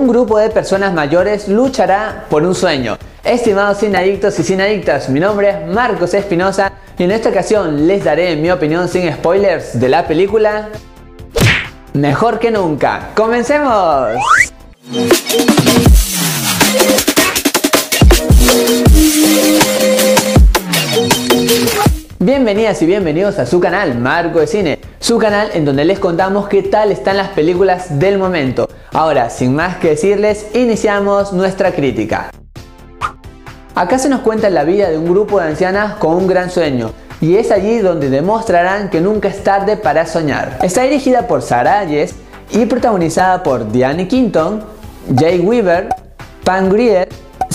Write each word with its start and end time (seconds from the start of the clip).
un 0.00 0.08
grupo 0.08 0.38
de 0.38 0.48
personas 0.48 0.94
mayores 0.94 1.46
luchará 1.46 2.24
por 2.30 2.42
un 2.42 2.54
sueño. 2.54 2.96
Estimados 3.22 3.78
sin 3.78 3.94
adictos 3.94 4.38
y 4.38 4.42
sin 4.42 4.58
adictas, 4.62 5.10
mi 5.10 5.20
nombre 5.20 5.50
es 5.50 5.66
Marcos 5.66 6.14
Espinosa 6.14 6.72
y 6.96 7.04
en 7.04 7.10
esta 7.10 7.28
ocasión 7.28 7.86
les 7.86 8.02
daré 8.02 8.34
mi 8.36 8.50
opinión 8.50 8.88
sin 8.88 9.12
spoilers 9.12 9.78
de 9.78 9.88
la 9.90 10.06
película 10.06 10.70
Mejor 11.92 12.38
que 12.38 12.50
nunca. 12.50 13.10
¡Comencemos! 13.14 14.08
Bienvenidas 22.18 22.80
y 22.80 22.86
bienvenidos 22.86 23.38
a 23.38 23.44
su 23.44 23.60
canal 23.60 23.98
Marco 23.98 24.40
de 24.40 24.46
Cine, 24.46 24.78
su 25.00 25.18
canal 25.18 25.48
en 25.54 25.64
donde 25.64 25.86
les 25.86 25.98
contamos 25.98 26.46
qué 26.46 26.62
tal 26.62 26.92
están 26.92 27.16
las 27.16 27.30
películas 27.30 27.98
del 27.98 28.18
momento. 28.18 28.68
Ahora, 28.92 29.30
sin 29.30 29.54
más 29.54 29.78
que 29.78 29.88
decirles, 29.88 30.46
iniciamos 30.54 31.32
nuestra 31.32 31.72
crítica. 31.72 32.30
Acá 33.74 33.98
se 33.98 34.10
nos 34.10 34.20
cuenta 34.20 34.50
la 34.50 34.64
vida 34.64 34.90
de 34.90 34.98
un 34.98 35.06
grupo 35.06 35.40
de 35.40 35.48
ancianas 35.48 35.94
con 35.94 36.14
un 36.14 36.26
gran 36.26 36.50
sueño, 36.50 36.92
y 37.22 37.36
es 37.36 37.50
allí 37.50 37.78
donde 37.78 38.10
demostrarán 38.10 38.90
que 38.90 39.00
nunca 39.00 39.28
es 39.28 39.42
tarde 39.42 39.78
para 39.78 40.04
soñar. 40.04 40.58
Está 40.62 40.82
dirigida 40.82 41.26
por 41.26 41.40
Sarah 41.40 41.84
Yes 41.84 42.14
y 42.50 42.66
protagonizada 42.66 43.42
por 43.42 43.72
Diane 43.72 44.06
Quinton, 44.06 44.62
Jay 45.18 45.40
Weaver, 45.40 45.88
Pam 46.44 46.68
Grier, 46.68 47.08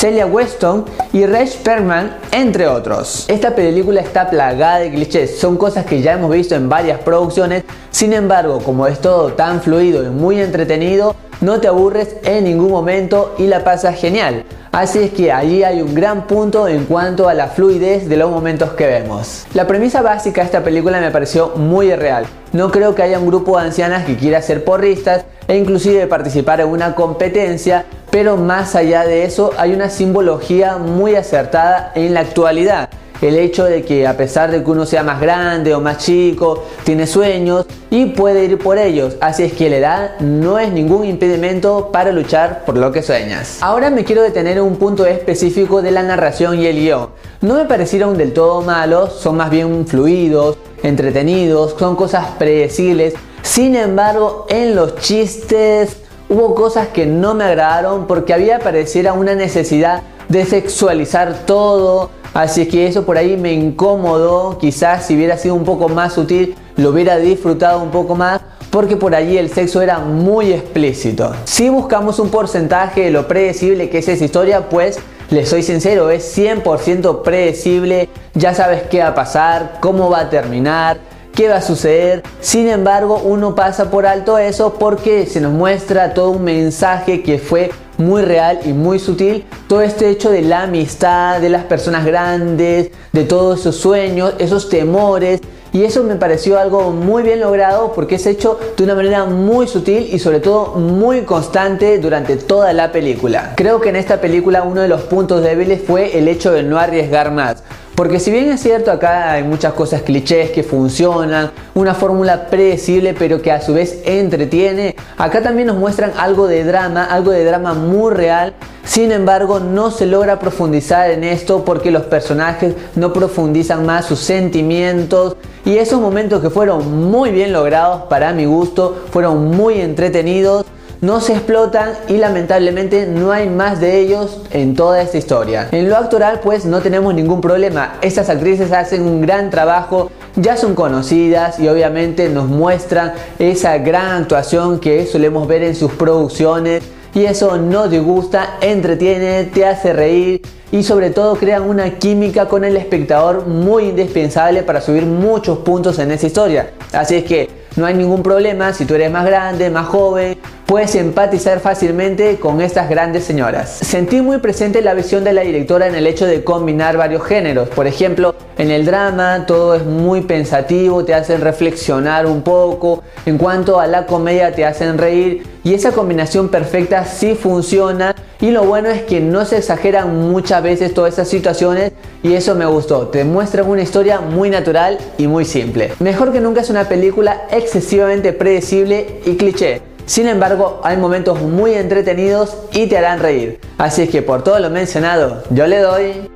Celia 0.00 0.24
Weston 0.24 0.86
y 1.12 1.26
Reg 1.26 1.50
Perman, 1.62 2.16
entre 2.32 2.66
otros. 2.66 3.26
Esta 3.28 3.54
película 3.54 4.00
está 4.00 4.30
plagada 4.30 4.78
de 4.78 4.90
clichés, 4.90 5.38
son 5.38 5.58
cosas 5.58 5.84
que 5.84 6.00
ya 6.00 6.14
hemos 6.14 6.30
visto 6.30 6.54
en 6.54 6.70
varias 6.70 7.00
producciones, 7.00 7.64
sin 7.90 8.14
embargo, 8.14 8.60
como 8.60 8.86
es 8.86 8.98
todo 9.02 9.34
tan 9.34 9.60
fluido 9.60 10.02
y 10.02 10.08
muy 10.08 10.40
entretenido, 10.40 11.14
no 11.40 11.60
te 11.60 11.68
aburres 11.68 12.16
en 12.22 12.44
ningún 12.44 12.70
momento 12.70 13.34
y 13.38 13.46
la 13.46 13.64
pasas 13.64 13.98
genial. 13.98 14.44
Así 14.72 15.00
es 15.00 15.10
que 15.10 15.32
allí 15.32 15.64
hay 15.64 15.82
un 15.82 15.94
gran 15.94 16.26
punto 16.26 16.68
en 16.68 16.84
cuanto 16.84 17.28
a 17.28 17.34
la 17.34 17.48
fluidez 17.48 18.08
de 18.08 18.16
los 18.16 18.30
momentos 18.30 18.70
que 18.70 18.86
vemos. 18.86 19.46
La 19.54 19.66
premisa 19.66 20.00
básica 20.00 20.42
de 20.42 20.46
esta 20.46 20.62
película 20.62 21.00
me 21.00 21.10
pareció 21.10 21.56
muy 21.56 21.92
real. 21.94 22.26
No 22.52 22.70
creo 22.70 22.94
que 22.94 23.02
haya 23.02 23.18
un 23.18 23.26
grupo 23.26 23.58
de 23.58 23.66
ancianas 23.66 24.04
que 24.04 24.16
quiera 24.16 24.40
ser 24.42 24.62
porristas 24.62 25.24
e 25.48 25.56
inclusive 25.56 26.06
participar 26.06 26.60
en 26.60 26.68
una 26.68 26.94
competencia, 26.94 27.84
pero 28.10 28.36
más 28.36 28.76
allá 28.76 29.04
de 29.04 29.24
eso 29.24 29.50
hay 29.56 29.72
una 29.72 29.90
simbología 29.90 30.76
muy 30.76 31.16
acertada 31.16 31.90
en 31.96 32.14
la 32.14 32.20
actualidad 32.20 32.90
el 33.20 33.36
hecho 33.36 33.64
de 33.64 33.82
que 33.82 34.06
a 34.06 34.16
pesar 34.16 34.50
de 34.50 34.62
que 34.62 34.70
uno 34.70 34.86
sea 34.86 35.02
más 35.02 35.20
grande 35.20 35.74
o 35.74 35.80
más 35.80 35.98
chico, 35.98 36.64
tiene 36.84 37.06
sueños 37.06 37.66
y 37.90 38.06
puede 38.06 38.44
ir 38.44 38.58
por 38.58 38.78
ellos. 38.78 39.16
Así 39.20 39.42
es 39.44 39.52
que 39.52 39.68
la 39.68 39.76
edad 39.76 40.20
no 40.20 40.58
es 40.58 40.72
ningún 40.72 41.04
impedimento 41.04 41.90
para 41.92 42.12
luchar 42.12 42.64
por 42.64 42.76
lo 42.76 42.92
que 42.92 43.02
sueñas. 43.02 43.58
Ahora 43.60 43.90
me 43.90 44.04
quiero 44.04 44.22
detener 44.22 44.58
en 44.58 44.64
un 44.64 44.76
punto 44.76 45.06
específico 45.06 45.82
de 45.82 45.90
la 45.90 46.02
narración 46.02 46.58
y 46.58 46.66
el 46.66 46.76
guion. 46.76 47.08
No 47.40 47.54
me 47.54 47.64
parecieron 47.64 48.16
del 48.16 48.32
todo 48.32 48.62
malos, 48.62 49.14
son 49.14 49.36
más 49.36 49.50
bien 49.50 49.86
fluidos, 49.86 50.56
entretenidos, 50.82 51.74
son 51.78 51.96
cosas 51.96 52.26
predecibles. 52.38 53.14
Sin 53.42 53.74
embargo, 53.76 54.46
en 54.48 54.74
los 54.74 54.96
chistes 54.96 55.96
hubo 56.28 56.54
cosas 56.54 56.88
que 56.88 57.06
no 57.06 57.34
me 57.34 57.44
agradaron 57.44 58.06
porque 58.06 58.32
había 58.32 58.60
pareciera 58.60 59.12
una 59.12 59.34
necesidad 59.34 60.02
de 60.28 60.44
sexualizar 60.44 61.44
todo, 61.44 62.10
Así 62.34 62.66
que 62.66 62.86
eso 62.86 63.04
por 63.04 63.18
ahí 63.18 63.36
me 63.36 63.52
incomodó, 63.52 64.58
quizás 64.58 65.06
si 65.06 65.16
hubiera 65.16 65.36
sido 65.36 65.54
un 65.54 65.64
poco 65.64 65.88
más 65.88 66.12
sutil 66.12 66.54
lo 66.76 66.90
hubiera 66.90 67.18
disfrutado 67.18 67.82
un 67.82 67.90
poco 67.90 68.14
más 68.14 68.40
porque 68.70 68.96
por 68.96 69.14
allí 69.14 69.36
el 69.36 69.50
sexo 69.50 69.82
era 69.82 69.98
muy 69.98 70.52
explícito. 70.52 71.34
Si 71.44 71.68
buscamos 71.68 72.18
un 72.18 72.30
porcentaje 72.30 73.04
de 73.04 73.10
lo 73.10 73.26
predecible 73.26 73.90
que 73.90 73.98
es 73.98 74.08
esa 74.08 74.24
historia, 74.24 74.68
pues 74.68 74.98
les 75.30 75.48
soy 75.48 75.62
sincero, 75.62 76.10
es 76.10 76.36
100% 76.36 77.22
predecible, 77.22 78.08
ya 78.34 78.54
sabes 78.54 78.84
qué 78.84 79.00
va 79.00 79.08
a 79.08 79.14
pasar, 79.14 79.78
cómo 79.80 80.08
va 80.08 80.20
a 80.20 80.30
terminar, 80.30 80.98
qué 81.34 81.48
va 81.48 81.56
a 81.56 81.62
suceder. 81.62 82.22
Sin 82.40 82.68
embargo, 82.68 83.20
uno 83.24 83.54
pasa 83.54 83.90
por 83.90 84.06
alto 84.06 84.38
eso 84.38 84.74
porque 84.74 85.26
se 85.26 85.40
nos 85.40 85.52
muestra 85.52 86.14
todo 86.14 86.30
un 86.30 86.44
mensaje 86.44 87.22
que 87.22 87.38
fue 87.38 87.70
muy 88.00 88.22
real 88.22 88.60
y 88.64 88.72
muy 88.72 88.98
sutil. 88.98 89.44
Todo 89.68 89.82
este 89.82 90.08
hecho 90.08 90.30
de 90.30 90.42
la 90.42 90.62
amistad, 90.62 91.40
de 91.40 91.50
las 91.50 91.64
personas 91.64 92.04
grandes, 92.04 92.90
de 93.12 93.24
todos 93.24 93.60
esos 93.60 93.76
sueños, 93.76 94.34
esos 94.38 94.68
temores. 94.68 95.40
Y 95.72 95.84
eso 95.84 96.02
me 96.02 96.16
pareció 96.16 96.58
algo 96.58 96.90
muy 96.90 97.22
bien 97.22 97.38
logrado 97.38 97.92
porque 97.92 98.16
es 98.16 98.26
hecho 98.26 98.58
de 98.76 98.82
una 98.82 98.96
manera 98.96 99.24
muy 99.26 99.68
sutil 99.68 100.08
y 100.12 100.18
sobre 100.18 100.40
todo 100.40 100.74
muy 100.74 101.20
constante 101.20 101.98
durante 101.98 102.36
toda 102.36 102.72
la 102.72 102.90
película. 102.90 103.52
Creo 103.56 103.80
que 103.80 103.90
en 103.90 103.96
esta 103.96 104.20
película 104.20 104.64
uno 104.64 104.80
de 104.80 104.88
los 104.88 105.02
puntos 105.02 105.42
débiles 105.42 105.80
fue 105.86 106.18
el 106.18 106.26
hecho 106.26 106.50
de 106.50 106.64
no 106.64 106.76
arriesgar 106.76 107.30
más. 107.30 107.62
Porque 108.00 108.18
si 108.18 108.30
bien 108.30 108.50
es 108.50 108.62
cierto 108.62 108.90
acá 108.90 109.32
hay 109.32 109.42
muchas 109.42 109.74
cosas 109.74 110.00
clichés 110.00 110.52
que 110.52 110.62
funcionan, 110.62 111.50
una 111.74 111.92
fórmula 111.92 112.46
predecible 112.46 113.12
pero 113.12 113.42
que 113.42 113.52
a 113.52 113.60
su 113.60 113.74
vez 113.74 114.00
entretiene, 114.06 114.96
acá 115.18 115.42
también 115.42 115.66
nos 115.66 115.76
muestran 115.76 116.12
algo 116.16 116.46
de 116.46 116.64
drama, 116.64 117.04
algo 117.04 117.30
de 117.30 117.44
drama 117.44 117.74
muy 117.74 118.14
real. 118.14 118.54
Sin 118.84 119.12
embargo, 119.12 119.60
no 119.60 119.90
se 119.90 120.06
logra 120.06 120.38
profundizar 120.38 121.10
en 121.10 121.24
esto 121.24 121.62
porque 121.62 121.90
los 121.90 122.04
personajes 122.04 122.74
no 122.94 123.12
profundizan 123.12 123.84
más 123.84 124.06
sus 124.06 124.20
sentimientos 124.20 125.36
y 125.66 125.76
esos 125.76 126.00
momentos 126.00 126.40
que 126.40 126.48
fueron 126.48 127.10
muy 127.10 127.32
bien 127.32 127.52
logrados 127.52 128.04
para 128.04 128.32
mi 128.32 128.46
gusto, 128.46 128.96
fueron 129.10 129.50
muy 129.50 129.78
entretenidos 129.78 130.64
no 131.00 131.20
se 131.20 131.32
explotan 131.32 131.92
y 132.08 132.18
lamentablemente 132.18 133.06
no 133.06 133.32
hay 133.32 133.48
más 133.48 133.80
de 133.80 134.00
ellos 134.00 134.42
en 134.50 134.74
toda 134.74 135.00
esta 135.00 135.18
historia. 135.18 135.68
En 135.72 135.88
lo 135.88 135.96
actoral 135.96 136.40
pues 136.40 136.64
no 136.64 136.80
tenemos 136.80 137.14
ningún 137.14 137.40
problema, 137.40 137.94
estas 138.02 138.28
actrices 138.28 138.72
hacen 138.72 139.02
un 139.02 139.20
gran 139.22 139.50
trabajo, 139.50 140.10
ya 140.36 140.56
son 140.56 140.74
conocidas 140.74 141.58
y 141.58 141.68
obviamente 141.68 142.28
nos 142.28 142.48
muestran 142.48 143.14
esa 143.38 143.78
gran 143.78 144.22
actuación 144.22 144.78
que 144.78 145.06
solemos 145.06 145.48
ver 145.48 145.62
en 145.62 145.74
sus 145.74 145.92
producciones 145.92 146.82
y 147.14 147.24
eso 147.24 147.56
no 147.56 147.88
te 147.88 147.98
gusta, 147.98 148.58
entretiene, 148.60 149.44
te 149.44 149.66
hace 149.66 149.92
reír 149.92 150.42
y 150.70 150.84
sobre 150.84 151.10
todo 151.10 151.34
crean 151.34 151.62
una 151.62 151.98
química 151.98 152.46
con 152.46 152.64
el 152.64 152.76
espectador 152.76 153.46
muy 153.46 153.86
indispensable 153.86 154.62
para 154.62 154.80
subir 154.80 155.04
muchos 155.04 155.58
puntos 155.58 155.98
en 155.98 156.12
esa 156.12 156.26
historia. 156.26 156.70
Así 156.92 157.16
es 157.16 157.24
que 157.24 157.48
no 157.76 157.86
hay 157.86 157.94
ningún 157.94 158.22
problema 158.22 158.72
si 158.72 158.84
tú 158.84 158.94
eres 158.94 159.10
más 159.10 159.26
grande, 159.26 159.70
más 159.70 159.86
joven, 159.86 160.38
puedes 160.70 160.94
empatizar 160.94 161.58
fácilmente 161.58 162.38
con 162.38 162.60
estas 162.60 162.88
grandes 162.88 163.24
señoras. 163.24 163.68
Sentí 163.82 164.20
muy 164.20 164.38
presente 164.38 164.82
la 164.82 164.94
visión 164.94 165.24
de 165.24 165.32
la 165.32 165.40
directora 165.40 165.88
en 165.88 165.96
el 165.96 166.06
hecho 166.06 166.26
de 166.26 166.44
combinar 166.44 166.96
varios 166.96 167.24
géneros. 167.24 167.68
Por 167.70 167.88
ejemplo, 167.88 168.36
en 168.56 168.70
el 168.70 168.86
drama 168.86 169.46
todo 169.48 169.74
es 169.74 169.84
muy 169.84 170.20
pensativo, 170.20 171.04
te 171.04 171.12
hacen 171.12 171.40
reflexionar 171.40 172.24
un 172.24 172.42
poco. 172.42 173.02
En 173.26 173.36
cuanto 173.36 173.80
a 173.80 173.88
la 173.88 174.06
comedia 174.06 174.54
te 174.54 174.64
hacen 174.64 174.96
reír 174.96 175.44
y 175.64 175.74
esa 175.74 175.90
combinación 175.90 176.50
perfecta 176.50 177.04
sí 177.04 177.34
funciona 177.34 178.14
y 178.40 178.52
lo 178.52 178.62
bueno 178.62 178.90
es 178.90 179.02
que 179.02 179.18
no 179.18 179.44
se 179.46 179.56
exageran 179.56 180.30
muchas 180.30 180.62
veces 180.62 180.94
todas 180.94 181.14
esas 181.14 181.26
situaciones 181.26 181.90
y 182.22 182.34
eso 182.34 182.54
me 182.54 182.66
gustó. 182.66 183.08
Te 183.08 183.24
muestran 183.24 183.68
una 183.68 183.82
historia 183.82 184.20
muy 184.20 184.50
natural 184.50 184.98
y 185.18 185.26
muy 185.26 185.44
simple. 185.44 185.90
Mejor 185.98 186.32
que 186.32 186.40
nunca 186.40 186.60
es 186.60 186.70
una 186.70 186.88
película 186.88 187.48
excesivamente 187.50 188.32
predecible 188.32 189.20
y 189.26 189.34
cliché. 189.34 189.89
Sin 190.10 190.26
embargo, 190.26 190.80
hay 190.82 190.96
momentos 190.96 191.40
muy 191.40 191.74
entretenidos 191.74 192.56
y 192.72 192.88
te 192.88 192.98
harán 192.98 193.20
reír. 193.20 193.60
Así 193.78 194.02
es 194.02 194.10
que 194.10 194.22
por 194.22 194.42
todo 194.42 194.58
lo 194.58 194.68
mencionado, 194.68 195.44
yo 195.50 195.68
le 195.68 195.78
doy 195.78 196.28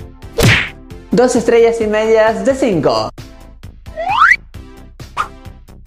dos 1.11 1.35
estrellas 1.35 1.81
y 1.81 1.89
medias 1.89 2.45
de 2.45 2.55
5. 2.55 3.11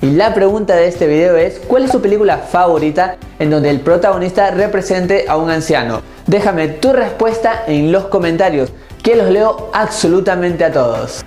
Y 0.01 0.07
la 0.07 0.33
pregunta 0.33 0.75
de 0.75 0.89
este 0.89 1.07
video 1.07 1.37
es, 1.37 1.61
¿cuál 1.65 1.85
es 1.85 1.91
tu 1.93 2.01
película 2.01 2.39
favorita 2.39 3.15
en 3.39 3.51
donde 3.51 3.69
el 3.69 3.79
protagonista 3.79 4.51
represente 4.51 5.23
a 5.29 5.37
un 5.37 5.49
anciano? 5.49 6.01
Déjame 6.25 6.67
tu 6.67 6.91
respuesta 6.91 7.63
en 7.67 7.93
los 7.93 8.07
comentarios, 8.07 8.69
que 9.01 9.15
los 9.15 9.29
leo 9.29 9.69
absolutamente 9.71 10.65
a 10.65 10.73
todos. 10.73 11.23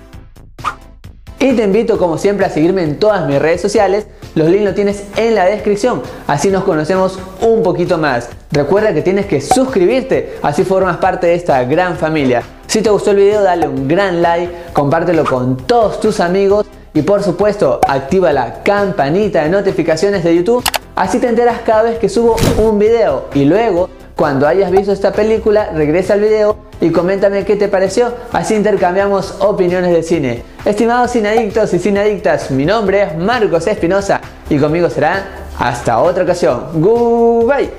Y 1.38 1.54
te 1.54 1.64
invito 1.64 1.96
como 1.96 2.18
siempre 2.18 2.44
a 2.44 2.50
seguirme 2.50 2.82
en 2.82 2.98
todas 2.98 3.26
mis 3.26 3.38
redes 3.38 3.62
sociales 3.62 4.08
los 4.34 4.48
links 4.48 4.64
los 4.64 4.74
tienes 4.74 5.04
en 5.16 5.34
la 5.34 5.46
descripción, 5.46 6.02
así 6.26 6.50
nos 6.50 6.64
conocemos 6.64 7.18
un 7.40 7.62
poquito 7.62 7.98
más. 7.98 8.28
Recuerda 8.52 8.94
que 8.94 9.02
tienes 9.02 9.26
que 9.26 9.40
suscribirte, 9.40 10.38
así 10.42 10.64
formas 10.64 10.98
parte 10.98 11.28
de 11.28 11.34
esta 11.34 11.62
gran 11.64 11.96
familia. 11.96 12.42
Si 12.66 12.82
te 12.82 12.90
gustó 12.90 13.10
el 13.10 13.16
video, 13.16 13.42
dale 13.42 13.66
un 13.66 13.88
gran 13.88 14.22
like, 14.22 14.52
compártelo 14.72 15.24
con 15.24 15.56
todos 15.56 16.00
tus 16.00 16.20
amigos 16.20 16.66
y 16.94 17.02
por 17.02 17.22
supuesto 17.22 17.80
activa 17.86 18.32
la 18.32 18.62
campanita 18.62 19.42
de 19.42 19.50
notificaciones 19.50 20.24
de 20.24 20.36
YouTube, 20.36 20.64
así 20.94 21.18
te 21.18 21.28
enteras 21.28 21.60
cada 21.64 21.82
vez 21.82 21.98
que 21.98 22.08
subo 22.08 22.36
un 22.58 22.78
video 22.78 23.26
y 23.34 23.44
luego 23.44 23.88
cuando 24.16 24.46
hayas 24.46 24.70
visto 24.70 24.92
esta 24.92 25.12
película 25.12 25.70
regresa 25.74 26.14
al 26.14 26.20
video 26.20 26.69
y 26.80 26.90
coméntame 26.90 27.44
qué 27.44 27.56
te 27.56 27.68
pareció, 27.68 28.14
así 28.32 28.54
intercambiamos 28.54 29.36
opiniones 29.40 29.92
de 29.92 30.02
cine. 30.02 30.42
Estimados 30.64 31.12
cinadictos 31.12 31.72
y 31.74 31.78
cinadictas, 31.78 32.50
mi 32.50 32.64
nombre 32.64 33.02
es 33.02 33.16
Marcos 33.16 33.66
Espinosa 33.66 34.20
y 34.48 34.58
conmigo 34.58 34.88
será 34.88 35.24
hasta 35.58 35.98
otra 35.98 36.24
ocasión. 36.24 36.68
Goodbye. 36.74 37.70